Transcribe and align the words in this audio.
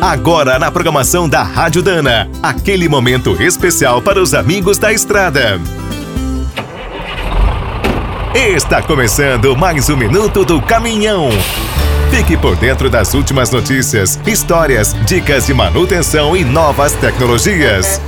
Agora 0.00 0.60
na 0.60 0.70
programação 0.70 1.28
da 1.28 1.42
Rádio 1.42 1.82
Dana, 1.82 2.30
aquele 2.40 2.88
momento 2.88 3.42
especial 3.42 4.00
para 4.00 4.22
os 4.22 4.32
amigos 4.32 4.78
da 4.78 4.92
estrada. 4.92 5.60
Está 8.32 8.80
começando 8.80 9.56
mais 9.56 9.90
um 9.90 9.96
minuto 9.96 10.44
do 10.44 10.62
caminhão. 10.62 11.30
Fique 12.12 12.36
por 12.36 12.54
dentro 12.54 12.88
das 12.88 13.12
últimas 13.12 13.50
notícias, 13.50 14.20
histórias, 14.24 14.94
dicas 15.04 15.46
de 15.46 15.52
manutenção 15.52 16.36
e 16.36 16.44
novas 16.44 16.92
tecnologias. 16.92 18.00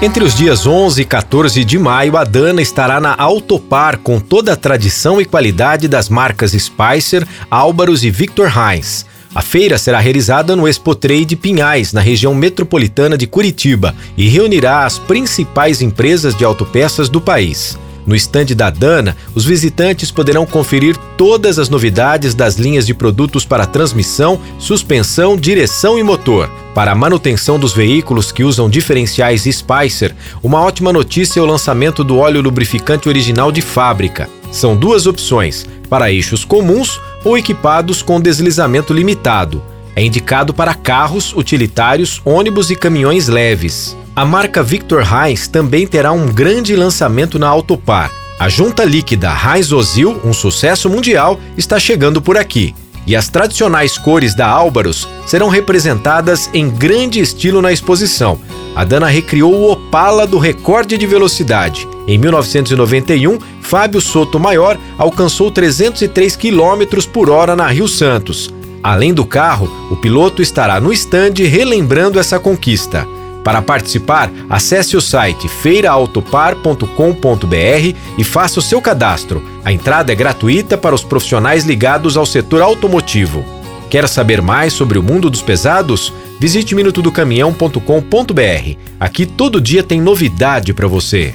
Entre 0.00 0.22
os 0.22 0.36
dias 0.36 0.68
11 0.68 1.02
e 1.02 1.04
14 1.04 1.64
de 1.64 1.78
maio, 1.80 2.16
a 2.16 2.22
Dana 2.22 2.62
estará 2.62 3.00
na 3.00 3.16
Autopar 3.18 3.98
com 3.98 4.20
toda 4.20 4.52
a 4.52 4.56
tradição 4.56 5.20
e 5.20 5.24
qualidade 5.24 5.88
das 5.88 6.08
marcas 6.08 6.52
Spicer, 6.52 7.26
Álvaros 7.50 8.04
e 8.04 8.10
Victor 8.10 8.52
Heinz. 8.56 9.10
A 9.34 9.40
feira 9.40 9.78
será 9.78 9.98
realizada 9.98 10.54
no 10.54 10.68
Expo 10.68 10.94
Trade 10.94 11.36
Pinhais, 11.36 11.94
na 11.94 12.02
região 12.02 12.34
metropolitana 12.34 13.16
de 13.16 13.26
Curitiba, 13.26 13.94
e 14.14 14.28
reunirá 14.28 14.84
as 14.84 14.98
principais 14.98 15.80
empresas 15.80 16.36
de 16.36 16.44
autopeças 16.44 17.08
do 17.08 17.18
país. 17.18 17.78
No 18.06 18.14
estande 18.14 18.54
da 18.54 18.68
Dana, 18.68 19.16
os 19.34 19.44
visitantes 19.44 20.10
poderão 20.10 20.44
conferir 20.44 20.96
todas 21.16 21.58
as 21.58 21.70
novidades 21.70 22.34
das 22.34 22.56
linhas 22.56 22.84
de 22.84 22.92
produtos 22.92 23.44
para 23.44 23.64
transmissão, 23.64 24.38
suspensão, 24.58 25.34
direção 25.36 25.98
e 25.98 26.02
motor. 26.02 26.50
Para 26.74 26.92
a 26.92 26.96
manutenção 26.96 27.58
dos 27.58 27.72
veículos 27.72 28.32
que 28.32 28.44
usam 28.44 28.68
diferenciais 28.68 29.44
Spicer, 29.44 30.14
uma 30.42 30.60
ótima 30.60 30.92
notícia 30.92 31.40
é 31.40 31.42
o 31.42 31.46
lançamento 31.46 32.04
do 32.04 32.18
óleo 32.18 32.42
lubrificante 32.42 33.08
original 33.08 33.50
de 33.50 33.62
fábrica. 33.62 34.28
São 34.50 34.76
duas 34.76 35.06
opções: 35.06 35.66
para 35.92 36.10
eixos 36.10 36.42
comuns 36.42 36.98
ou 37.22 37.36
equipados 37.36 38.00
com 38.00 38.18
deslizamento 38.18 38.94
limitado. 38.94 39.62
É 39.94 40.02
indicado 40.02 40.54
para 40.54 40.72
carros, 40.72 41.34
utilitários, 41.36 42.18
ônibus 42.24 42.70
e 42.70 42.76
caminhões 42.76 43.28
leves. 43.28 43.94
A 44.16 44.24
marca 44.24 44.62
Victor 44.62 45.02
Heinz 45.02 45.46
também 45.46 45.86
terá 45.86 46.10
um 46.10 46.24
grande 46.28 46.74
lançamento 46.74 47.38
na 47.38 47.46
Autopar. 47.46 48.10
A 48.38 48.48
junta 48.48 48.84
líquida 48.84 49.30
Heinz 49.30 49.70
Ozil, 49.70 50.18
um 50.24 50.32
sucesso 50.32 50.88
mundial, 50.88 51.38
está 51.58 51.78
chegando 51.78 52.22
por 52.22 52.38
aqui. 52.38 52.74
E 53.06 53.16
as 53.16 53.28
tradicionais 53.28 53.98
cores 53.98 54.34
da 54.34 54.46
Álvaros 54.46 55.08
serão 55.26 55.48
representadas 55.48 56.48
em 56.54 56.70
grande 56.70 57.20
estilo 57.20 57.60
na 57.60 57.72
exposição. 57.72 58.38
A 58.74 58.84
Dana 58.84 59.06
recriou 59.06 59.52
o 59.52 59.72
Opala 59.72 60.26
do 60.26 60.38
recorde 60.38 60.96
de 60.96 61.06
velocidade. 61.06 61.86
Em 62.06 62.16
1991, 62.16 63.38
Fábio 63.60 64.00
Soto 64.00 64.38
Maior 64.38 64.78
alcançou 64.96 65.50
303 65.50 66.36
km 66.36 67.04
por 67.12 67.28
hora 67.28 67.54
na 67.54 67.66
Rio 67.68 67.88
Santos. 67.88 68.52
Além 68.82 69.12
do 69.14 69.24
carro, 69.24 69.70
o 69.90 69.96
piloto 69.96 70.42
estará 70.42 70.80
no 70.80 70.92
estande 70.92 71.44
relembrando 71.44 72.18
essa 72.18 72.38
conquista. 72.38 73.06
Para 73.44 73.60
participar, 73.60 74.32
acesse 74.48 74.96
o 74.96 75.00
site 75.00 75.48
feiraautopar.com.br 75.48 77.96
e 78.16 78.24
faça 78.24 78.60
o 78.60 78.62
seu 78.62 78.80
cadastro. 78.80 79.42
A 79.64 79.72
entrada 79.72 80.12
é 80.12 80.14
gratuita 80.14 80.78
para 80.78 80.94
os 80.94 81.02
profissionais 81.02 81.64
ligados 81.64 82.16
ao 82.16 82.24
setor 82.24 82.62
automotivo. 82.62 83.44
Quer 83.90 84.08
saber 84.08 84.40
mais 84.40 84.72
sobre 84.72 84.96
o 84.98 85.02
mundo 85.02 85.28
dos 85.28 85.42
pesados? 85.42 86.12
Visite 86.40 86.74
minutodocaminhão.com.br. 86.74 88.76
Aqui 88.98 89.26
todo 89.26 89.60
dia 89.60 89.82
tem 89.82 90.00
novidade 90.00 90.72
para 90.72 90.88
você. 90.88 91.34